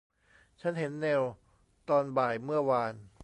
[0.61, 1.23] ฉันเห็นเนล
[1.89, 2.93] ตอนบ่ายเมื่อวาน